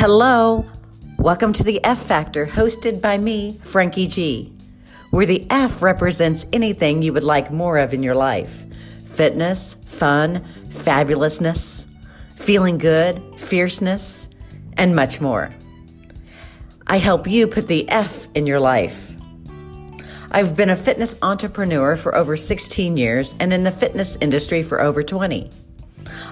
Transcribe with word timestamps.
Hello, 0.00 0.64
welcome 1.18 1.52
to 1.52 1.62
the 1.62 1.84
F 1.84 2.02
Factor, 2.02 2.46
hosted 2.46 3.02
by 3.02 3.18
me, 3.18 3.60
Frankie 3.62 4.06
G, 4.06 4.50
where 5.10 5.26
the 5.26 5.46
F 5.50 5.82
represents 5.82 6.46
anything 6.54 7.02
you 7.02 7.12
would 7.12 7.22
like 7.22 7.52
more 7.52 7.76
of 7.76 7.92
in 7.92 8.02
your 8.02 8.14
life 8.14 8.64
fitness, 9.04 9.76
fun, 9.84 10.42
fabulousness, 10.70 11.84
feeling 12.34 12.78
good, 12.78 13.22
fierceness, 13.36 14.30
and 14.78 14.96
much 14.96 15.20
more. 15.20 15.54
I 16.86 16.96
help 16.96 17.26
you 17.26 17.46
put 17.46 17.68
the 17.68 17.86
F 17.90 18.26
in 18.34 18.46
your 18.46 18.58
life. 18.58 19.14
I've 20.30 20.56
been 20.56 20.70
a 20.70 20.76
fitness 20.76 21.14
entrepreneur 21.20 21.94
for 21.94 22.14
over 22.14 22.38
16 22.38 22.96
years 22.96 23.34
and 23.38 23.52
in 23.52 23.64
the 23.64 23.70
fitness 23.70 24.16
industry 24.22 24.62
for 24.62 24.80
over 24.80 25.02
20. 25.02 25.50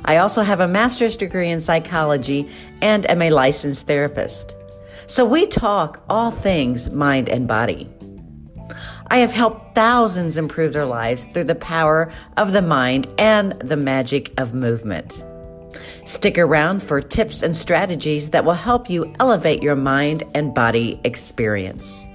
I 0.09 0.17
also 0.17 0.41
have 0.41 0.61
a 0.61 0.67
master's 0.67 1.19
degree 1.19 1.51
in 1.51 1.61
psychology 1.61 2.49
and 2.81 3.09
am 3.11 3.21
a 3.21 3.29
licensed 3.29 3.87
therapist. 3.87 4.57
So 5.07 5.27
we 5.27 5.47
talk 5.47 6.03
all 6.09 6.31
things 6.31 6.91
mind 6.91 7.29
and 7.29 7.47
body. 7.47 7.91
I 9.09 9.19
have 9.19 9.33
helped 9.33 9.75
thousands 9.75 10.39
improve 10.39 10.73
their 10.73 10.87
lives 10.87 11.27
through 11.27 11.45
the 11.45 11.55
power 11.55 12.11
of 12.39 12.53
the 12.53 12.63
mind 12.63 13.07
and 13.19 13.53
the 13.61 13.77
magic 13.77 14.33
of 14.39 14.55
movement. 14.55 15.23
Stick 16.07 16.39
around 16.39 16.83
for 16.83 17.03
tips 17.03 17.43
and 17.43 17.55
strategies 17.55 18.31
that 18.31 18.47
will 18.47 18.55
help 18.55 18.89
you 18.89 19.15
elevate 19.21 19.63
your 19.63 19.77
mind 19.77 20.23
and 20.35 20.55
body 20.55 20.99
experience. 21.05 22.08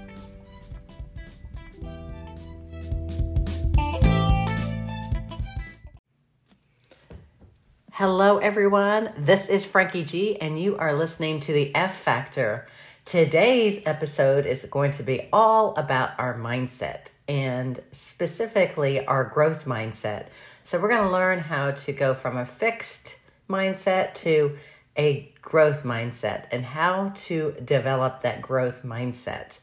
Hello, 7.97 8.39
everyone. 8.39 9.11
This 9.19 9.49
is 9.49 9.67
Frankie 9.67 10.03
G, 10.03 10.35
and 10.41 10.59
you 10.59 10.75
are 10.77 10.95
listening 10.95 11.39
to 11.41 11.53
the 11.53 11.75
F 11.75 12.01
Factor. 12.01 12.67
Today's 13.05 13.83
episode 13.85 14.47
is 14.47 14.65
going 14.65 14.93
to 14.93 15.03
be 15.03 15.29
all 15.31 15.75
about 15.75 16.19
our 16.19 16.35
mindset 16.35 17.09
and 17.27 17.79
specifically 17.91 19.05
our 19.05 19.23
growth 19.23 19.65
mindset. 19.65 20.29
So, 20.63 20.79
we're 20.79 20.89
going 20.89 21.03
to 21.03 21.11
learn 21.11 21.37
how 21.37 21.69
to 21.69 21.93
go 21.93 22.15
from 22.15 22.35
a 22.35 22.47
fixed 22.47 23.15
mindset 23.47 24.15
to 24.15 24.57
a 24.97 25.31
growth 25.43 25.83
mindset 25.83 26.45
and 26.51 26.65
how 26.65 27.13
to 27.27 27.55
develop 27.63 28.23
that 28.23 28.41
growth 28.41 28.81
mindset. 28.81 29.59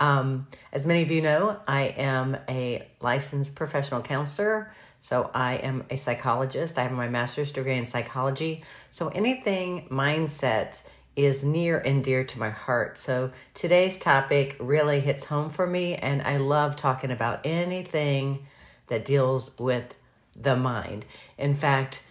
Um, 0.00 0.48
as 0.72 0.86
many 0.86 1.02
of 1.02 1.12
you 1.12 1.22
know, 1.22 1.60
I 1.68 1.82
am 1.82 2.36
a 2.48 2.88
licensed 3.00 3.54
professional 3.54 4.02
counselor 4.02 4.72
so 5.00 5.30
I 5.34 5.54
am 5.54 5.84
a 5.90 5.96
psychologist. 5.96 6.78
I 6.78 6.82
have 6.82 6.92
my 6.92 7.08
master's 7.08 7.52
degree 7.52 7.76
in 7.76 7.86
psychology. 7.86 8.62
So 8.90 9.08
anything 9.08 9.88
mindset 9.90 10.82
is 11.16 11.42
near 11.42 11.78
and 11.78 12.04
dear 12.04 12.22
to 12.24 12.38
my 12.38 12.50
heart. 12.50 12.96
So 12.96 13.32
today's 13.54 13.98
topic 13.98 14.56
really 14.60 15.00
hits 15.00 15.24
home 15.24 15.50
for 15.50 15.66
me, 15.66 15.96
and 15.96 16.22
I 16.22 16.36
love 16.36 16.76
talking 16.76 17.10
about 17.10 17.40
anything 17.44 18.46
that 18.86 19.04
deals 19.04 19.50
with 19.58 19.94
the 20.36 20.56
mind. 20.56 21.04
In 21.36 21.54
fact, 21.54 22.02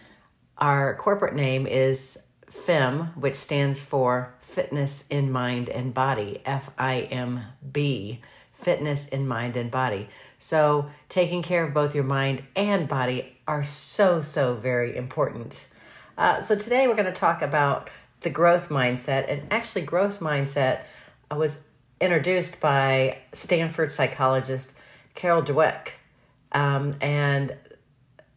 our 0.58 0.94
corporate 0.96 1.34
name 1.34 1.66
is 1.66 2.18
FIM, 2.50 3.16
which 3.16 3.36
stands 3.36 3.80
for 3.80 4.34
Fitness 4.40 5.04
in 5.08 5.30
Mind 5.30 5.68
and 5.68 5.94
Body, 5.94 6.42
F 6.44 6.70
I 6.76 7.02
M 7.02 7.44
B, 7.72 8.20
Fitness 8.52 9.06
in 9.08 9.26
Mind 9.26 9.56
and 9.56 9.70
Body. 9.70 10.08
So, 10.40 10.90
taking 11.10 11.42
care 11.42 11.64
of 11.64 11.74
both 11.74 11.94
your 11.94 12.02
mind 12.02 12.42
and 12.56 12.88
body 12.88 13.36
are 13.46 13.62
so, 13.62 14.22
so 14.22 14.54
very 14.54 14.96
important. 14.96 15.66
Uh, 16.16 16.40
so, 16.40 16.56
today 16.56 16.88
we're 16.88 16.94
going 16.94 17.04
to 17.04 17.12
talk 17.12 17.42
about 17.42 17.90
the 18.22 18.30
growth 18.30 18.70
mindset. 18.70 19.30
And 19.30 19.42
actually, 19.52 19.82
growth 19.82 20.18
mindset 20.18 20.80
was 21.30 21.60
introduced 22.00 22.58
by 22.58 23.18
Stanford 23.34 23.92
psychologist 23.92 24.72
Carol 25.14 25.42
Dweck. 25.42 25.90
Um, 26.52 26.96
and 27.02 27.54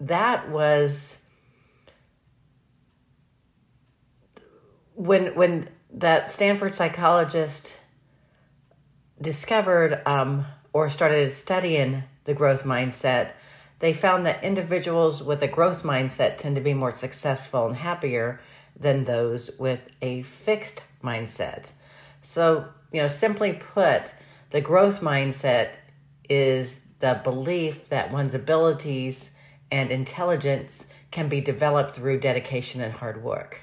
that 0.02 0.50
was 0.50 1.18
when 4.96 5.36
when 5.36 5.70
that 5.94 6.32
Stanford 6.32 6.76
psychologist 6.76 7.80
discovered 9.22 10.02
um, 10.06 10.46
or 10.74 10.90
started 10.90 11.32
studying 11.32 12.04
the 12.26 12.34
growth 12.34 12.64
mindset, 12.64 13.32
they 13.80 13.94
found 13.94 14.26
that 14.26 14.44
individuals 14.44 15.22
with 15.22 15.42
a 15.44 15.48
growth 15.48 15.84
mindset 15.84 16.38
tend 16.38 16.56
to 16.56 16.62
be 16.62 16.74
more 16.74 16.96
successful 16.96 17.68
and 17.68 17.78
happier 17.78 18.42
than 18.78 19.04
those 19.04 19.52
with 19.60 19.82
a 20.02 20.24
fixed 20.24 20.84
mindset. 21.04 21.72
So, 22.22 22.68
you 22.92 23.02
know, 23.02 23.08
simply 23.08 23.54
put, 23.54 24.14
the 24.52 24.62
growth 24.62 25.02
mindset 25.02 25.72
is 26.30 26.80
the 27.00 27.20
belief 27.24 27.90
that 27.90 28.12
one's 28.12 28.34
abilities 28.34 29.32
and 29.72 29.92
intelligence 29.92 30.88
can 31.12 31.28
be 31.28 31.42
developed 31.42 31.96
through 31.96 32.20
dedication 32.20 32.82
and 32.82 32.94
hard 32.94 33.24
work. 33.24 33.60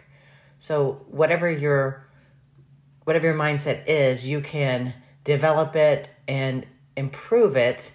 So, 0.58 1.04
whatever 1.08 1.50
your 1.50 2.06
whatever 3.04 3.28
your 3.28 3.36
mindset 3.36 3.84
is, 3.86 4.28
you 4.28 4.40
can 4.40 4.92
develop 5.24 5.74
it 5.74 6.10
and 6.28 6.66
improve 7.00 7.56
it 7.56 7.92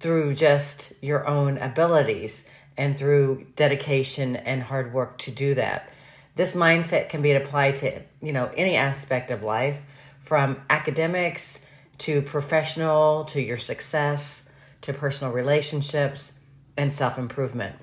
through 0.00 0.34
just 0.34 0.92
your 1.02 1.26
own 1.26 1.58
abilities 1.58 2.44
and 2.76 2.96
through 2.96 3.46
dedication 3.56 4.36
and 4.36 4.62
hard 4.62 4.94
work 4.94 5.18
to 5.18 5.30
do 5.30 5.54
that. 5.54 5.90
This 6.36 6.54
mindset 6.54 7.08
can 7.08 7.22
be 7.22 7.32
applied 7.32 7.76
to, 7.76 8.02
you 8.22 8.32
know, 8.32 8.50
any 8.56 8.76
aspect 8.76 9.30
of 9.30 9.42
life 9.42 9.78
from 10.22 10.62
academics 10.70 11.60
to 11.98 12.22
professional 12.22 13.24
to 13.26 13.40
your 13.40 13.58
success 13.58 14.48
to 14.82 14.92
personal 14.92 15.32
relationships 15.32 16.32
and 16.76 16.92
self-improvement. 16.92 17.76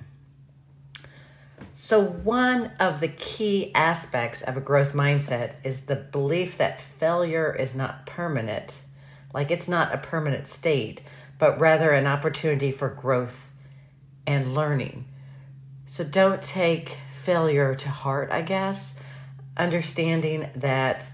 So, 1.73 2.03
one 2.03 2.71
of 2.79 2.99
the 2.99 3.07
key 3.07 3.73
aspects 3.73 4.41
of 4.41 4.57
a 4.57 4.61
growth 4.61 4.93
mindset 4.93 5.53
is 5.63 5.81
the 5.81 5.95
belief 5.95 6.57
that 6.57 6.81
failure 6.81 7.55
is 7.55 7.73
not 7.73 8.05
permanent 8.05 8.81
like 9.33 9.51
it's 9.51 9.67
not 9.67 9.93
a 9.93 9.97
permanent 9.97 10.47
state, 10.47 11.01
but 11.39 11.59
rather 11.59 11.91
an 11.91 12.07
opportunity 12.07 12.71
for 12.71 12.89
growth 12.89 13.51
and 14.27 14.53
learning. 14.53 15.05
So 15.85 16.03
don't 16.03 16.41
take 16.41 16.97
failure 17.23 17.75
to 17.75 17.89
heart, 17.89 18.31
I 18.31 18.41
guess. 18.41 18.95
Understanding 19.57 20.49
that 20.55 21.09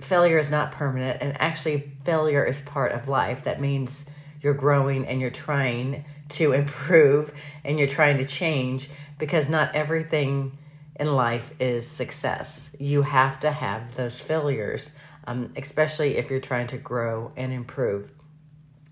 failure 0.00 0.38
is 0.38 0.50
not 0.50 0.72
permanent 0.72 1.18
and 1.20 1.40
actually 1.40 1.92
failure 2.04 2.44
is 2.44 2.60
part 2.60 2.92
of 2.92 3.08
life. 3.08 3.44
That 3.44 3.60
means 3.60 4.04
you're 4.40 4.54
growing 4.54 5.06
and 5.06 5.20
you're 5.20 5.30
trying 5.30 6.04
to 6.30 6.52
improve 6.52 7.32
and 7.64 7.78
you're 7.78 7.88
trying 7.88 8.18
to 8.18 8.26
change 8.26 8.90
because 9.18 9.48
not 9.48 9.74
everything 9.74 10.58
in 10.96 11.14
life 11.14 11.52
is 11.60 11.86
success. 11.88 12.70
You 12.78 13.02
have 13.02 13.40
to 13.40 13.52
have 13.52 13.94
those 13.94 14.20
failures 14.20 14.92
um, 15.26 15.52
especially 15.56 16.16
if 16.16 16.30
you're 16.30 16.40
trying 16.40 16.66
to 16.68 16.78
grow 16.78 17.32
and 17.36 17.52
improve 17.52 18.10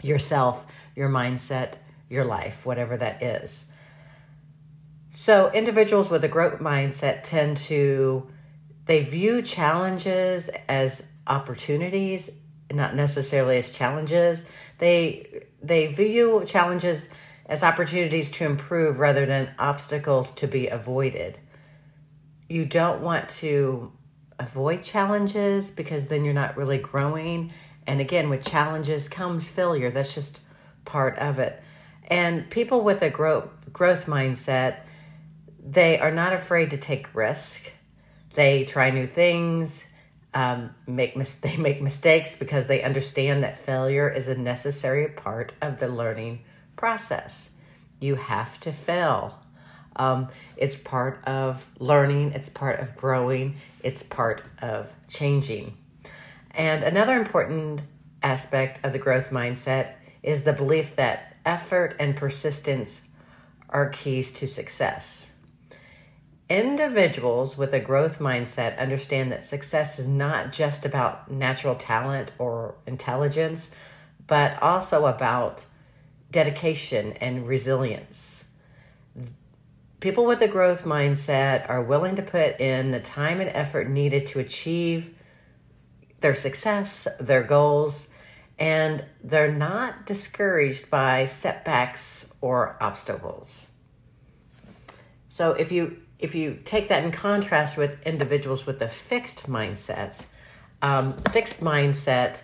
yourself, 0.02 0.66
your 0.94 1.08
mindset, 1.08 1.74
your 2.08 2.24
life, 2.24 2.64
whatever 2.64 2.96
that 2.96 3.22
is. 3.22 3.66
So, 5.12 5.50
individuals 5.52 6.08
with 6.08 6.24
a 6.24 6.28
growth 6.28 6.60
mindset 6.60 7.22
tend 7.24 7.56
to 7.58 8.28
they 8.86 9.02
view 9.02 9.42
challenges 9.42 10.50
as 10.68 11.02
opportunities, 11.26 12.30
not 12.72 12.94
necessarily 12.94 13.58
as 13.58 13.70
challenges. 13.70 14.44
They 14.78 15.44
they 15.62 15.88
view 15.88 16.44
challenges 16.46 17.08
as 17.46 17.62
opportunities 17.62 18.30
to 18.30 18.44
improve 18.44 18.98
rather 18.98 19.26
than 19.26 19.50
obstacles 19.58 20.32
to 20.34 20.46
be 20.46 20.68
avoided. 20.68 21.38
You 22.48 22.64
don't 22.64 23.02
want 23.02 23.28
to 23.40 23.92
avoid 24.40 24.82
challenges 24.82 25.70
because 25.70 26.06
then 26.06 26.24
you're 26.24 26.34
not 26.34 26.56
really 26.56 26.78
growing. 26.78 27.52
And 27.86 28.00
again, 28.00 28.28
with 28.28 28.44
challenges 28.44 29.08
comes 29.08 29.48
failure. 29.48 29.90
That's 29.90 30.14
just 30.14 30.40
part 30.84 31.18
of 31.18 31.38
it. 31.38 31.62
And 32.08 32.50
people 32.50 32.82
with 32.82 33.02
a 33.02 33.10
growth 33.10 33.48
growth 33.72 34.06
mindset, 34.06 34.80
they 35.64 35.98
are 35.98 36.10
not 36.10 36.32
afraid 36.32 36.70
to 36.70 36.76
take 36.76 37.14
risk. 37.14 37.70
They 38.34 38.64
try 38.64 38.90
new 38.90 39.06
things. 39.06 39.84
Um, 40.32 40.74
make 40.86 41.16
mis- 41.16 41.34
they 41.46 41.56
make 41.56 41.80
mistakes 41.80 42.36
because 42.36 42.66
they 42.66 42.82
understand 42.82 43.42
that 43.44 43.58
failure 43.58 44.08
is 44.08 44.28
a 44.28 44.34
necessary 44.34 45.08
part 45.08 45.52
of 45.60 45.78
the 45.78 45.88
learning 45.88 46.40
process. 46.76 47.50
You 48.00 48.16
have 48.16 48.58
to 48.60 48.72
fail. 48.72 49.38
Um, 49.96 50.28
it's 50.56 50.76
part 50.76 51.22
of 51.24 51.64
learning, 51.78 52.32
it's 52.32 52.48
part 52.48 52.80
of 52.80 52.96
growing, 52.96 53.56
it's 53.82 54.02
part 54.02 54.42
of 54.62 54.88
changing. 55.08 55.76
And 56.52 56.82
another 56.82 57.16
important 57.16 57.80
aspect 58.22 58.84
of 58.84 58.92
the 58.92 58.98
growth 58.98 59.30
mindset 59.30 59.94
is 60.22 60.42
the 60.42 60.52
belief 60.52 60.96
that 60.96 61.36
effort 61.44 61.96
and 61.98 62.16
persistence 62.16 63.02
are 63.68 63.88
keys 63.88 64.32
to 64.32 64.46
success. 64.46 65.30
Individuals 66.48 67.56
with 67.56 67.72
a 67.72 67.78
growth 67.78 68.18
mindset 68.18 68.76
understand 68.76 69.30
that 69.30 69.44
success 69.44 70.00
is 70.00 70.08
not 70.08 70.52
just 70.52 70.84
about 70.84 71.30
natural 71.30 71.76
talent 71.76 72.32
or 72.38 72.74
intelligence, 72.86 73.70
but 74.26 74.60
also 74.60 75.06
about 75.06 75.64
dedication 76.32 77.12
and 77.14 77.46
resilience. 77.46 78.39
People 80.00 80.24
with 80.24 80.40
a 80.40 80.48
growth 80.48 80.84
mindset 80.84 81.68
are 81.68 81.82
willing 81.82 82.16
to 82.16 82.22
put 82.22 82.58
in 82.58 82.90
the 82.90 83.00
time 83.00 83.40
and 83.40 83.50
effort 83.50 83.88
needed 83.88 84.26
to 84.28 84.38
achieve 84.38 85.14
their 86.20 86.34
success, 86.34 87.06
their 87.18 87.42
goals, 87.42 88.08
and 88.58 89.04
they're 89.22 89.52
not 89.52 90.06
discouraged 90.06 90.90
by 90.90 91.26
setbacks 91.26 92.32
or 92.40 92.76
obstacles. 92.80 93.66
So 95.28 95.52
if 95.52 95.70
you 95.70 95.98
if 96.18 96.34
you 96.34 96.58
take 96.66 96.90
that 96.90 97.02
in 97.02 97.12
contrast 97.12 97.78
with 97.78 98.02
individuals 98.02 98.66
with 98.66 98.82
a 98.82 98.88
fixed 98.88 99.48
mindset, 99.48 100.22
um, 100.82 101.14
fixed 101.30 101.60
mindset 101.60 102.42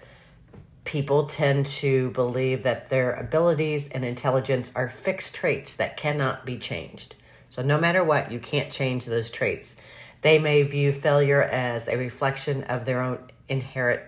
people 0.85 1.26
tend 1.26 1.67
to 1.67 2.11
believe 2.12 2.62
that 2.62 2.88
their 2.88 3.12
abilities 3.12 3.88
and 3.88 4.05
intelligence 4.05 4.70
are 4.75 4.88
fixed 4.88 5.35
traits 5.35 5.75
that 5.75 5.97
cannot 5.97 6.47
be 6.47 6.56
changed. 6.56 7.17
So, 7.56 7.62
no 7.62 7.81
matter 7.81 8.05
what, 8.05 8.31
you 8.31 8.38
can't 8.38 8.70
change 8.70 9.06
those 9.06 9.31
traits. 9.31 9.76
They 10.20 10.38
may 10.38 10.62
view 10.62 10.93
failure 10.93 11.41
as 11.41 11.88
a 11.88 11.97
reflection 11.97 12.64
of 12.64 12.85
their 12.85 13.00
own 13.00 13.19
inherent 13.49 14.03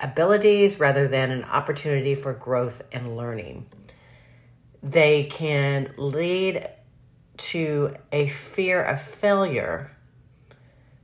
abilities 0.00 0.80
rather 0.80 1.06
than 1.06 1.30
an 1.30 1.44
opportunity 1.44 2.14
for 2.14 2.32
growth 2.32 2.80
and 2.90 3.18
learning. 3.18 3.66
They 4.82 5.24
can 5.24 5.92
lead 5.98 6.70
to 7.36 7.94
a 8.10 8.28
fear 8.28 8.82
of 8.82 9.02
failure. 9.02 9.94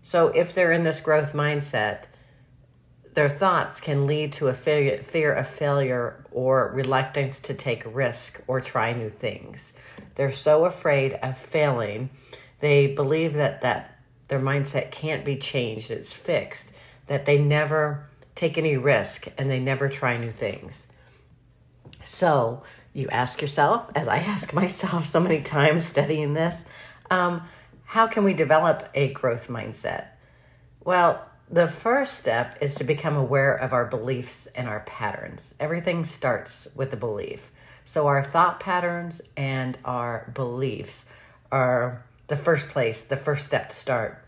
So 0.01 0.29
if 0.29 0.55
they're 0.55 0.73
in 0.73 0.85
this 0.85 1.03
growth 1.03 1.35
mindset, 1.35 2.05
their 3.15 3.29
thoughts 3.29 3.81
can 3.81 4.07
lead 4.07 4.33
to 4.35 4.49
a 4.49 4.55
fear 4.55 5.33
of 5.33 5.49
failure 5.49 6.25
or 6.31 6.71
reluctance 6.73 7.41
to 7.41 7.55
take 7.55 7.83
risk 7.87 8.41
or 8.47 8.61
try 8.61 8.93
new 8.93 9.09
things. 9.09 9.73
They're 10.15 10.33
so 10.33 10.65
afraid 10.65 11.15
of 11.15 11.37
failing, 11.37 12.11
they 12.61 12.87
believe 12.87 13.35
that, 13.35 13.63
that 13.63 13.99
their 14.29 14.41
mindset 14.41 14.91
can't 14.91 15.25
be 15.25 15.37
changed, 15.37 15.91
it's 15.91 16.13
fixed, 16.13 16.73
that 17.07 17.27
they 17.27 17.39
never 17.39 18.09
take 18.35 18.57
any 18.57 18.77
risk 18.77 19.27
and 19.37 19.51
they 19.51 19.59
never 19.59 19.89
try 19.89 20.17
new 20.17 20.31
things. 20.31 20.87
So 22.05 22.63
you 22.93 23.09
ask 23.09 23.43
yourself, 23.43 23.91
as 23.95 24.09
I 24.09 24.17
ask 24.19 24.53
myself 24.53 25.07
so 25.07 25.21
many 25.21 25.43
times 25.43 25.85
studying 25.85 26.35
this, 26.35 26.63
um, 27.11 27.43
how 27.85 28.07
can 28.07 28.23
we 28.23 28.35
develop 28.35 28.89
a 28.95 29.13
growth 29.13 29.49
mindset? 29.49 30.07
Well, 30.85 31.27
the 31.51 31.67
first 31.67 32.19
step 32.19 32.57
is 32.61 32.77
to 32.77 32.85
become 32.85 33.17
aware 33.17 33.53
of 33.53 33.73
our 33.73 33.85
beliefs 33.85 34.47
and 34.55 34.69
our 34.69 34.81
patterns. 34.81 35.55
Everything 35.59 36.05
starts 36.05 36.69
with 36.77 36.93
a 36.93 36.97
belief. 36.97 37.51
So, 37.85 38.07
our 38.07 38.23
thought 38.23 38.61
patterns 38.61 39.21
and 39.37 39.77
our 39.85 40.31
beliefs 40.33 41.07
are 41.51 42.05
the 42.29 42.37
first 42.37 42.69
place, 42.69 43.01
the 43.01 43.17
first 43.17 43.47
step 43.47 43.71
to 43.71 43.77
start. 43.77 44.25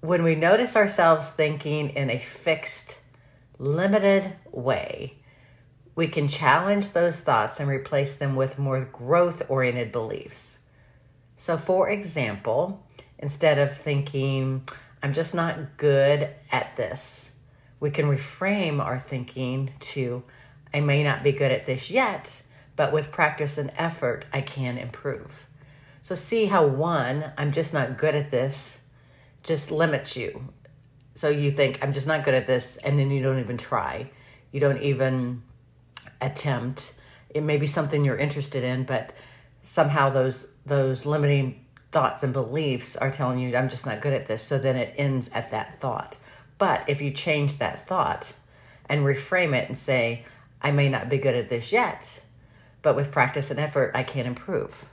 When 0.00 0.24
we 0.24 0.34
notice 0.34 0.74
ourselves 0.74 1.28
thinking 1.28 1.90
in 1.90 2.10
a 2.10 2.18
fixed, 2.18 2.98
limited 3.58 4.32
way, 4.50 5.18
we 5.94 6.08
can 6.08 6.26
challenge 6.26 6.92
those 6.92 7.20
thoughts 7.20 7.60
and 7.60 7.68
replace 7.68 8.16
them 8.16 8.34
with 8.34 8.58
more 8.58 8.80
growth 8.80 9.42
oriented 9.48 9.92
beliefs. 9.92 10.60
So, 11.36 11.56
for 11.56 11.88
example, 11.88 12.84
instead 13.18 13.58
of 13.58 13.78
thinking, 13.78 14.66
I'm 15.02 15.12
just 15.12 15.34
not 15.34 15.76
good 15.76 16.28
at 16.52 16.76
this, 16.76 17.30
we 17.80 17.90
can 17.90 18.06
reframe 18.06 18.80
our 18.80 18.98
thinking 18.98 19.72
to, 19.80 20.22
I 20.74 20.80
may 20.80 21.02
not 21.02 21.22
be 21.22 21.32
good 21.32 21.50
at 21.50 21.66
this 21.66 21.90
yet, 21.90 22.42
but 22.76 22.92
with 22.92 23.10
practice 23.10 23.56
and 23.56 23.72
effort, 23.76 24.26
I 24.32 24.42
can 24.42 24.76
improve. 24.76 25.46
So, 26.02 26.14
see 26.14 26.46
how 26.46 26.66
one, 26.66 27.32
I'm 27.38 27.52
just 27.52 27.72
not 27.72 27.98
good 27.98 28.14
at 28.14 28.30
this, 28.30 28.78
just 29.42 29.70
limits 29.70 30.16
you. 30.16 30.48
So, 31.14 31.28
you 31.28 31.50
think, 31.50 31.78
I'm 31.82 31.92
just 31.92 32.06
not 32.06 32.24
good 32.24 32.34
at 32.34 32.46
this, 32.46 32.76
and 32.78 32.98
then 32.98 33.10
you 33.10 33.22
don't 33.22 33.40
even 33.40 33.56
try. 33.56 34.10
You 34.52 34.60
don't 34.60 34.82
even 34.82 35.42
attempt. 36.20 36.94
It 37.30 37.42
may 37.42 37.56
be 37.56 37.66
something 37.66 38.04
you're 38.04 38.16
interested 38.16 38.64
in, 38.64 38.84
but 38.84 39.14
somehow 39.62 40.10
those 40.10 40.48
those 40.66 41.06
limiting 41.06 41.64
thoughts 41.92 42.22
and 42.22 42.32
beliefs 42.32 42.96
are 42.96 43.10
telling 43.10 43.38
you 43.38 43.56
I'm 43.56 43.68
just 43.68 43.86
not 43.86 44.00
good 44.00 44.12
at 44.12 44.28
this. 44.28 44.42
So 44.42 44.58
then 44.58 44.76
it 44.76 44.94
ends 44.96 45.28
at 45.32 45.50
that 45.50 45.78
thought. 45.78 46.16
But 46.58 46.84
if 46.88 47.00
you 47.00 47.10
change 47.10 47.58
that 47.58 47.86
thought 47.86 48.32
and 48.88 49.02
reframe 49.02 49.54
it 49.54 49.68
and 49.68 49.78
say, 49.78 50.24
I 50.62 50.70
may 50.72 50.88
not 50.88 51.08
be 51.08 51.18
good 51.18 51.34
at 51.34 51.48
this 51.48 51.72
yet, 51.72 52.20
but 52.82 52.96
with 52.96 53.10
practice 53.10 53.50
and 53.50 53.58
effort, 53.58 53.92
I 53.94 54.02
can 54.02 54.26
improve. 54.26 54.84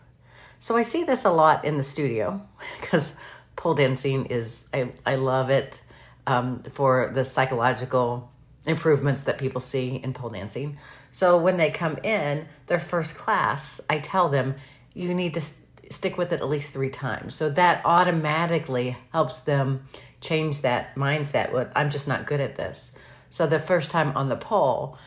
So 0.60 0.76
I 0.76 0.82
see 0.82 1.04
this 1.04 1.26
a 1.26 1.30
lot 1.30 1.66
in 1.66 1.78
the 1.78 1.84
studio 1.84 2.42
because 2.82 3.16
pole 3.56 3.76
dancing 3.76 4.28
is, 4.28 4.66
I, 4.74 4.92
I 5.06 5.16
love 5.16 5.50
it 5.50 5.82
um, 6.26 6.64
for 6.72 7.12
the 7.14 7.26
psychological 7.26 8.32
improvements 8.66 9.22
that 9.22 9.38
people 9.38 9.62
see 9.62 10.00
in 10.04 10.14
pole 10.14 10.30
dancing. 10.30 10.78
So 11.12 11.38
when 11.38 11.58
they 11.58 11.72
come 11.72 11.98
in 11.98 12.48
their 12.68 12.80
first 12.80 13.16
class, 13.16 13.82
I 13.90 14.00
tell 14.00 14.30
them 14.30 14.56
you 14.94 15.14
need 15.14 15.34
to 15.36 15.42
stick 15.90 16.18
with 16.18 16.32
it 16.32 16.42
at 16.42 16.50
least 16.50 16.72
three 16.72 16.90
times. 16.90 17.36
So 17.36 17.50
that 17.52 17.82
automatically 17.86 18.98
helps 19.12 19.38
them 19.40 19.88
change 20.22 20.62
that 20.62 20.96
mindset. 20.96 21.52
With 21.52 21.70
I'm 21.76 21.90
just 21.90 22.08
not 22.08 22.26
good 22.26 22.40
at 22.40 22.58
this. 22.58 22.92
So 23.30 23.46
the 23.46 23.60
first 23.60 23.92
time 23.92 24.16
on 24.16 24.30
the 24.30 24.36
pole, 24.36 24.98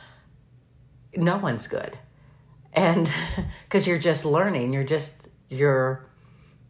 no 1.16 1.38
one's 1.38 1.66
good, 1.66 1.98
and 2.72 3.10
because 3.64 3.86
you're 3.86 3.98
just 3.98 4.24
learning, 4.24 4.72
you're 4.72 4.84
just 4.84 5.28
you're 5.48 6.06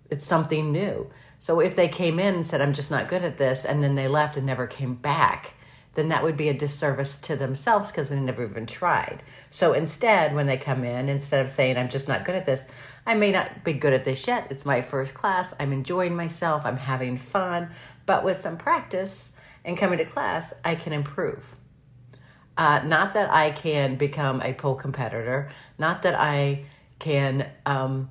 it's 0.09 0.27
something 0.27 0.73
new. 0.73 1.11
So 1.39 1.61
if 1.61 1.75
they 1.75 1.89
came 1.89 2.19
in 2.19 2.35
and 2.35 2.47
said 2.47 2.61
I'm 2.61 2.75
just 2.75 2.91
not 2.91 3.09
good 3.09 3.25
at 3.25 3.39
this, 3.39 3.65
and 3.65 3.83
then 3.83 3.95
they 3.95 4.09
left 4.09 4.37
and 4.37 4.47
never 4.47 4.67
came 4.67 4.95
back 4.95 5.55
then 5.95 6.09
that 6.09 6.23
would 6.23 6.37
be 6.37 6.49
a 6.49 6.55
disservice 6.55 7.17
to 7.17 7.37
themselves 7.37 7.91
because 7.91 8.09
they 8.09 8.19
never 8.19 8.45
even 8.45 8.67
tried. 8.67 9.23
So 9.51 9.73
instead, 9.73 10.35
when 10.35 10.47
they 10.47 10.57
come 10.57 10.85
in, 10.85 11.09
instead 11.09 11.45
of 11.45 11.51
saying, 11.51 11.77
I'm 11.77 11.89
just 11.89 12.09
not 12.09 12.25
good 12.25 12.37
at 12.37 12.47
this, 12.47 12.67
I 13.07 13.15
may 13.15 13.33
not 13.33 13.65
be 13.65 13.73
good 13.73 13.93
at 13.93 14.05
this 14.05 14.27
yet. 14.27 14.47
It's 14.51 14.67
my 14.67 14.83
first 14.83 15.15
class. 15.15 15.55
I'm 15.59 15.73
enjoying 15.73 16.15
myself. 16.15 16.63
I'm 16.65 16.77
having 16.77 17.17
fun. 17.17 17.71
But 18.07 18.25
with 18.25 18.41
some 18.41 18.57
practice 18.57 19.31
and 19.65 19.77
coming 19.77 19.99
to 19.99 20.05
class, 20.05 20.55
I 20.65 20.75
can 20.75 20.93
improve. 20.93 21.45
Uh, 22.57 22.83
not 22.85 23.15
that 23.15 23.31
I 23.31 23.53
can 23.53 23.97
become 23.97 24.43
a 24.43 24.53
pole 24.53 24.75
competitor, 24.75 25.51
not 25.79 26.03
that 26.03 26.15
I 26.15 26.67
can 26.99 27.49
um, 27.65 28.11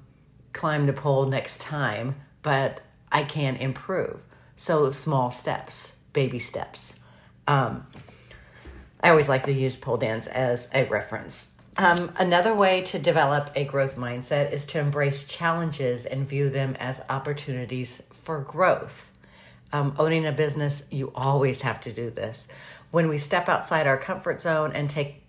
climb 0.53 0.87
the 0.87 0.93
pole 0.93 1.25
next 1.27 1.61
time, 1.61 2.15
but 2.41 2.81
I 3.11 3.23
can 3.23 3.55
improve. 3.57 4.21
So 4.55 4.91
small 4.91 5.31
steps, 5.31 5.93
baby 6.13 6.39
steps. 6.39 6.95
Um, 7.47 7.87
I 9.01 9.09
always 9.09 9.29
like 9.29 9.45
to 9.45 9.53
use 9.53 9.75
pole 9.75 9.97
dance 9.97 10.27
as 10.27 10.67
a 10.73 10.85
reference. 10.85 11.51
Um, 11.79 12.11
another 12.17 12.53
way 12.53 12.81
to 12.81 12.99
develop 12.99 13.51
a 13.55 13.63
growth 13.63 13.95
mindset 13.95 14.51
is 14.51 14.65
to 14.65 14.79
embrace 14.79 15.23
challenges 15.23 16.05
and 16.05 16.27
view 16.27 16.49
them 16.49 16.75
as 16.77 17.01
opportunities 17.07 18.03
for 18.25 18.41
growth. 18.41 19.09
Um, 19.71 19.95
owning 19.97 20.25
a 20.25 20.33
business, 20.33 20.83
you 20.91 21.09
always 21.15 21.61
have 21.61 21.79
to 21.81 21.93
do 21.93 22.09
this. 22.09 22.49
When 22.91 23.07
we 23.07 23.17
step 23.17 23.47
outside 23.47 23.87
our 23.87 23.95
comfort 23.95 24.41
zone 24.41 24.73
and 24.73 24.89
take 24.89 25.23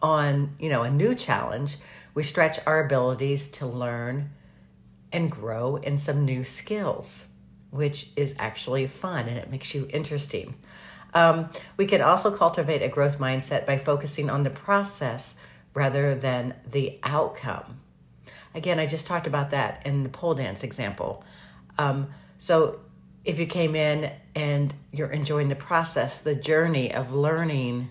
on, 0.00 0.54
you 0.60 0.68
know, 0.68 0.82
a 0.82 0.90
new 0.90 1.14
challenge, 1.14 1.78
we 2.12 2.22
stretch 2.22 2.58
our 2.66 2.84
abilities 2.84 3.48
to 3.52 3.66
learn 3.66 4.28
and 5.12 5.30
grow 5.30 5.76
in 5.76 5.96
some 5.96 6.26
new 6.26 6.44
skills, 6.44 7.24
which 7.70 8.10
is 8.16 8.34
actually 8.38 8.86
fun 8.86 9.28
and 9.28 9.38
it 9.38 9.50
makes 9.50 9.74
you 9.74 9.88
interesting. 9.90 10.56
Um, 11.14 11.48
we 11.78 11.86
can 11.86 12.02
also 12.02 12.30
cultivate 12.30 12.82
a 12.82 12.88
growth 12.88 13.18
mindset 13.18 13.64
by 13.64 13.78
focusing 13.78 14.28
on 14.28 14.42
the 14.42 14.50
process 14.50 15.36
rather 15.76 16.14
than 16.14 16.54
the 16.70 16.98
outcome. 17.02 17.78
Again, 18.54 18.78
I 18.78 18.86
just 18.86 19.06
talked 19.06 19.26
about 19.26 19.50
that 19.50 19.82
in 19.84 20.04
the 20.04 20.08
pole 20.08 20.34
dance 20.34 20.64
example. 20.64 21.22
Um, 21.76 22.08
so 22.38 22.80
if 23.26 23.38
you 23.38 23.46
came 23.46 23.76
in 23.76 24.10
and 24.34 24.72
you're 24.90 25.10
enjoying 25.10 25.48
the 25.48 25.54
process, 25.54 26.18
the 26.18 26.34
journey 26.34 26.94
of 26.94 27.12
learning 27.12 27.90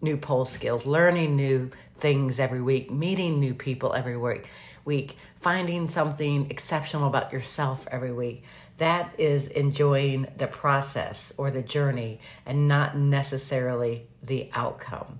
new 0.00 0.16
pole 0.16 0.46
skills, 0.46 0.86
learning 0.86 1.36
new 1.36 1.70
things 1.98 2.40
every 2.40 2.62
week, 2.62 2.90
meeting 2.90 3.38
new 3.38 3.52
people 3.52 3.92
every 3.92 4.16
week, 4.16 4.46
week, 4.86 5.16
finding 5.40 5.90
something 5.90 6.50
exceptional 6.50 7.06
about 7.06 7.34
yourself 7.34 7.86
every 7.90 8.14
week, 8.14 8.44
that 8.78 9.12
is 9.18 9.48
enjoying 9.48 10.26
the 10.38 10.46
process 10.46 11.34
or 11.36 11.50
the 11.50 11.62
journey 11.62 12.18
and 12.46 12.66
not 12.66 12.96
necessarily 12.96 14.06
the 14.22 14.48
outcome. 14.54 15.18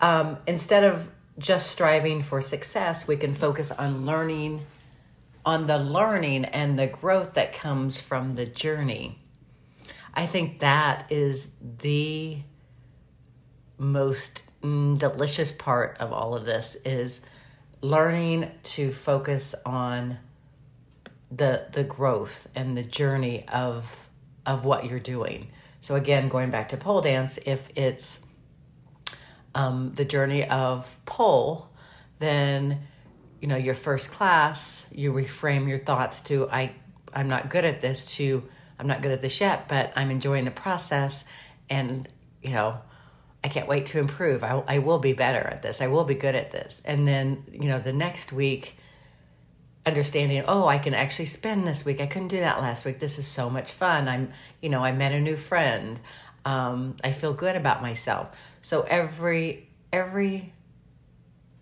Um, 0.00 0.38
instead 0.46 0.84
of 0.84 1.08
just 1.38 1.70
striving 1.70 2.22
for 2.22 2.40
success, 2.40 3.06
we 3.06 3.16
can 3.16 3.34
focus 3.34 3.70
on 3.70 4.06
learning 4.06 4.64
on 5.46 5.66
the 5.66 5.78
learning 5.78 6.44
and 6.44 6.78
the 6.78 6.86
growth 6.86 7.34
that 7.34 7.54
comes 7.54 7.98
from 7.98 8.34
the 8.34 8.44
journey. 8.44 9.18
I 10.12 10.26
think 10.26 10.60
that 10.60 11.10
is 11.10 11.48
the 11.80 12.38
most 13.78 14.42
mm, 14.62 14.98
delicious 14.98 15.52
part 15.52 15.96
of 16.00 16.12
all 16.12 16.36
of 16.36 16.44
this 16.44 16.76
is 16.84 17.20
learning 17.80 18.50
to 18.64 18.92
focus 18.92 19.54
on 19.64 20.18
the 21.30 21.66
the 21.72 21.84
growth 21.84 22.48
and 22.54 22.76
the 22.76 22.82
journey 22.82 23.46
of 23.48 23.86
of 24.44 24.64
what 24.64 24.86
you're 24.86 24.98
doing. 24.98 25.48
So 25.80 25.94
again, 25.94 26.28
going 26.28 26.50
back 26.50 26.70
to 26.70 26.76
pole 26.76 27.00
dance, 27.00 27.38
if 27.46 27.68
it's 27.76 28.18
um, 29.58 29.92
the 29.92 30.04
journey 30.04 30.48
of 30.48 30.88
pole, 31.04 31.68
then 32.20 32.80
you 33.40 33.48
know 33.48 33.56
your 33.56 33.74
first 33.74 34.10
class, 34.10 34.86
you 34.92 35.12
reframe 35.12 35.68
your 35.68 35.78
thoughts 35.78 36.20
to 36.22 36.48
I 36.48 36.72
I'm 37.12 37.28
not 37.28 37.50
good 37.50 37.64
at 37.64 37.80
this 37.80 38.04
to 38.16 38.44
I'm 38.78 38.86
not 38.86 39.02
good 39.02 39.10
at 39.10 39.20
this 39.20 39.40
yet, 39.40 39.68
but 39.68 39.92
I'm 39.96 40.10
enjoying 40.10 40.44
the 40.44 40.52
process, 40.52 41.24
and 41.68 42.08
you 42.40 42.52
know 42.52 42.78
I 43.42 43.48
can't 43.48 43.68
wait 43.68 43.86
to 43.86 43.98
improve. 43.98 44.44
I, 44.44 44.62
I 44.66 44.78
will 44.78 45.00
be 45.00 45.12
better 45.12 45.40
at 45.40 45.62
this. 45.62 45.80
I 45.80 45.88
will 45.88 46.04
be 46.04 46.14
good 46.14 46.34
at 46.34 46.50
this. 46.50 46.82
And 46.84 47.06
then, 47.06 47.44
you 47.52 47.68
know, 47.68 47.78
the 47.78 47.92
next 47.92 48.32
week, 48.32 48.76
understanding, 49.86 50.42
oh, 50.48 50.66
I 50.66 50.78
can 50.78 50.92
actually 50.92 51.26
spend 51.26 51.64
this 51.64 51.84
week. 51.84 52.00
I 52.00 52.06
couldn't 52.06 52.28
do 52.28 52.40
that 52.40 52.60
last 52.60 52.84
week. 52.84 52.98
This 52.98 53.16
is 53.16 53.28
so 53.28 53.48
much 53.48 53.70
fun. 53.70 54.08
I'm, 54.08 54.32
you 54.60 54.68
know, 54.68 54.82
I 54.82 54.90
met 54.90 55.12
a 55.12 55.20
new 55.20 55.36
friend. 55.36 56.00
Um, 56.48 56.96
I 57.04 57.12
feel 57.12 57.34
good 57.34 57.56
about 57.56 57.82
myself. 57.82 58.28
So 58.62 58.82
every, 58.82 59.68
every 59.92 60.52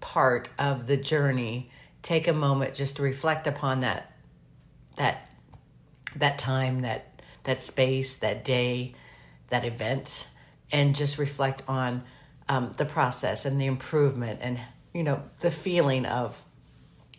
part 0.00 0.48
of 0.58 0.86
the 0.86 0.96
journey, 0.96 1.70
take 2.02 2.28
a 2.28 2.32
moment 2.32 2.74
just 2.74 2.96
to 2.96 3.02
reflect 3.02 3.46
upon 3.46 3.80
that, 3.80 4.12
that, 4.96 5.28
that 6.16 6.38
time, 6.38 6.82
that, 6.82 7.20
that 7.44 7.62
space, 7.62 8.16
that 8.16 8.44
day, 8.44 8.94
that 9.48 9.64
event 9.64 10.28
and 10.72 10.94
just 10.94 11.18
reflect 11.18 11.62
on 11.68 12.02
um, 12.48 12.72
the 12.76 12.84
process 12.84 13.44
and 13.44 13.60
the 13.60 13.66
improvement 13.66 14.40
and 14.42 14.58
you 14.92 15.02
know 15.02 15.22
the 15.40 15.50
feeling 15.50 16.06
of 16.06 16.40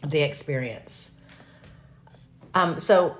the 0.06 0.22
experience 0.22 1.12
um, 2.54 2.80
so 2.80 3.18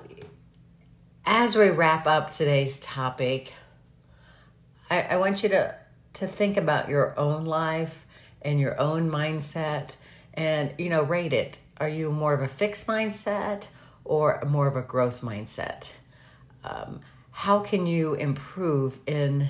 as 1.26 1.56
we 1.56 1.68
wrap 1.70 2.06
up 2.06 2.32
today's 2.32 2.78
topic 2.78 3.52
I, 4.90 5.02
I 5.02 5.16
want 5.16 5.42
you 5.42 5.48
to 5.50 5.74
to 6.14 6.26
think 6.26 6.56
about 6.56 6.88
your 6.88 7.18
own 7.18 7.44
life 7.44 8.06
and 8.42 8.58
your 8.58 8.78
own 8.80 9.10
mindset 9.10 9.94
and 10.34 10.72
you 10.78 10.88
know 10.88 11.02
rate 11.02 11.32
it 11.32 11.60
are 11.78 11.88
you 11.88 12.10
more 12.10 12.34
of 12.34 12.42
a 12.42 12.48
fixed 12.48 12.86
mindset 12.86 13.68
or 14.04 14.42
more 14.46 14.66
of 14.66 14.76
a 14.76 14.82
growth 14.82 15.20
mindset 15.20 15.92
um, 16.64 17.00
how 17.30 17.60
can 17.60 17.86
you 17.86 18.14
improve 18.14 18.98
in 19.06 19.48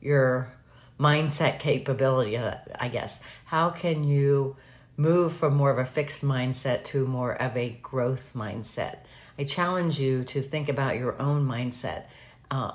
your 0.00 0.52
mindset 1.00 1.58
capability, 1.58 2.36
uh, 2.36 2.56
I 2.78 2.88
guess. 2.88 3.20
How 3.46 3.70
can 3.70 4.04
you 4.04 4.56
move 4.96 5.32
from 5.32 5.56
more 5.56 5.70
of 5.70 5.78
a 5.78 5.84
fixed 5.84 6.22
mindset 6.22 6.84
to 6.84 7.06
more 7.06 7.34
of 7.40 7.56
a 7.56 7.70
growth 7.82 8.32
mindset? 8.36 8.98
I 9.38 9.44
challenge 9.44 9.98
you 9.98 10.24
to 10.24 10.42
think 10.42 10.68
about 10.68 10.98
your 10.98 11.20
own 11.20 11.48
mindset 11.48 12.04
uh, 12.50 12.72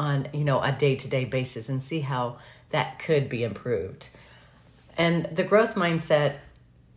on 0.00 0.26
you 0.32 0.44
know 0.44 0.62
a 0.62 0.72
day 0.72 0.96
to 0.96 1.08
day 1.08 1.26
basis 1.26 1.68
and 1.68 1.82
see 1.82 2.00
how 2.00 2.38
that 2.70 2.98
could 2.98 3.28
be 3.28 3.44
improved. 3.44 4.08
And 4.96 5.28
the 5.36 5.44
growth 5.44 5.74
mindset 5.74 6.36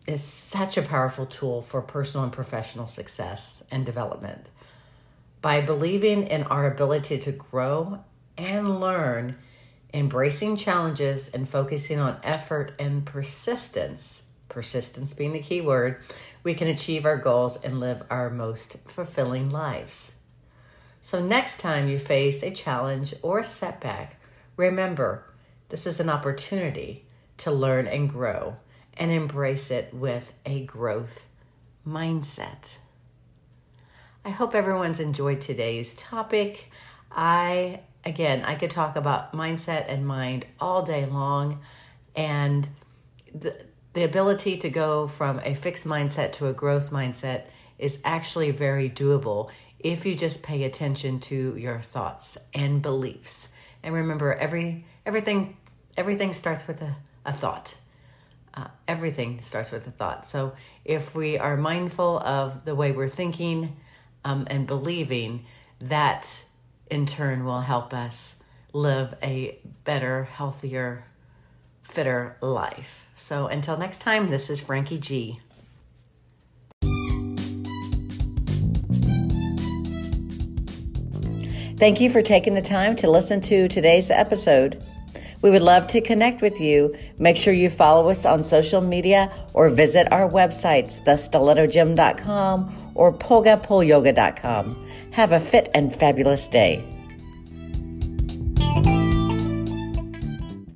is 0.08 0.24
such 0.24 0.78
a 0.78 0.82
powerful 0.82 1.26
tool 1.26 1.62
for 1.62 1.82
personal 1.82 2.24
and 2.24 2.34
professional 2.34 2.88
success 2.88 3.64
and 3.72 3.86
development. 3.86 4.48
By 5.42 5.62
believing 5.62 6.28
in 6.28 6.44
our 6.44 6.72
ability 6.72 7.20
to 7.20 7.32
grow 7.34 8.00
and 8.38 8.80
learn 8.80 9.36
embracing 9.94 10.56
challenges 10.56 11.30
and 11.30 11.48
focusing 11.48 12.00
on 12.00 12.18
effort 12.24 12.72
and 12.80 13.06
persistence, 13.06 14.24
persistence 14.48 15.14
being 15.14 15.34
the 15.34 15.40
key 15.40 15.62
word, 15.62 16.02
we 16.44 16.54
can 16.54 16.70
achieve 16.70 17.06
our 17.06 17.18
goals 17.18 17.58
and 17.64 17.80
live 17.80 18.02
our 18.10 18.30
most 18.30 18.78
fulfilling 18.88 19.50
lives. 19.50 20.13
So, 21.06 21.22
next 21.22 21.60
time 21.60 21.90
you 21.90 22.00
face 22.00 22.44
a 22.44 22.50
challenge 22.50 23.14
or 23.22 23.40
a 23.40 23.44
setback, 23.44 24.16
remember 24.56 25.26
this 25.68 25.86
is 25.86 26.00
an 26.00 26.10
opportunity 26.10 27.06
to 27.40 27.52
learn 27.52 27.88
and 27.88 28.10
grow 28.10 28.56
and 28.94 29.12
embrace 29.12 29.70
it 29.70 29.94
with 29.94 30.32
a 30.46 30.64
growth 30.64 31.28
mindset. 31.86 32.78
I 34.24 34.30
hope 34.30 34.56
everyone's 34.56 35.02
enjoyed 35.02 35.42
today's 35.42 35.94
topic. 35.96 36.72
I 37.12 37.82
again, 38.06 38.42
I 38.46 38.56
could 38.56 38.72
talk 38.72 38.96
about 38.96 39.34
mindset 39.34 39.88
and 39.90 40.08
mind 40.08 40.46
all 40.62 40.84
day 40.84 41.06
long. 41.06 41.60
And 42.16 42.66
the, 43.36 43.58
the 43.92 44.06
ability 44.06 44.56
to 44.60 44.70
go 44.70 45.10
from 45.10 45.42
a 45.44 45.54
fixed 45.54 45.84
mindset 45.84 46.32
to 46.34 46.48
a 46.48 46.54
growth 46.54 46.92
mindset 46.92 47.48
is 47.78 48.00
actually 48.06 48.52
very 48.52 48.90
doable 48.90 49.50
if 49.80 50.06
you 50.06 50.16
just 50.16 50.44
pay 50.44 50.64
attention 50.64 51.20
to 51.20 51.56
your 51.58 51.82
thoughts 51.82 52.38
and 52.54 52.82
beliefs. 52.82 53.50
And 53.84 53.94
remember, 53.94 54.34
every 54.34 54.86
everything 55.06 55.58
everything 55.98 56.34
starts 56.34 56.68
with 56.68 56.82
a, 56.82 56.96
a 57.26 57.34
thought. 57.34 57.76
Uh, 58.56 58.68
everything 58.88 59.42
starts 59.42 59.72
with 59.72 59.88
a 59.88 59.92
thought. 59.92 60.28
So 60.28 60.54
if 60.86 61.16
we 61.16 61.38
are 61.40 61.58
mindful 61.58 62.20
of 62.20 62.66
the 62.66 62.76
way 62.76 62.92
we're 62.92 63.10
thinking 63.10 63.76
um, 64.24 64.46
and 64.50 64.68
believing, 64.68 65.46
that 65.82 66.44
in 66.90 67.06
turn 67.06 67.46
will 67.46 67.62
help 67.62 67.94
us 67.94 68.36
live 68.72 69.16
a 69.24 69.60
better, 69.84 70.26
healthier, 70.26 71.04
fitter 71.82 72.38
life. 72.42 73.08
So 73.16 73.48
until 73.48 73.78
next 73.78 74.00
time, 74.00 74.30
this 74.30 74.50
is 74.50 74.62
Frankie 74.62 75.00
G. 75.00 75.40
Thank 81.78 82.00
you 82.00 82.10
for 82.10 82.22
taking 82.22 82.54
the 82.54 82.62
time 82.62 82.96
to 82.98 83.10
listen 83.10 83.42
to 83.42 83.68
today's 83.68 84.10
episode. 84.10 84.84
We 85.42 85.50
would 85.50 85.62
love 85.62 85.88
to 85.88 86.00
connect 86.00 86.42
with 86.42 86.62
you. 86.62 86.96
Make 87.20 87.36
sure 87.36 87.54
you 87.54 87.70
follow 87.70 88.10
us 88.10 88.26
on 88.26 88.44
social 88.44 88.80
media 88.80 89.32
or 89.54 89.70
visit 89.70 90.10
our 90.12 90.30
websites, 90.30 91.04
thestilettogym.com 91.04 92.92
or 92.96 93.12
polgapoleyoga.com. 93.12 94.88
Have 95.12 95.32
a 95.34 95.40
fit 95.40 95.70
and 95.74 95.94
fabulous 95.94 96.48
day. 96.48 96.93